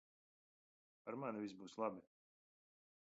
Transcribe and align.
Ar 1.11 1.17
mani 1.23 1.43
viss 1.45 1.55
būs 1.59 1.77
labi. 1.85 2.03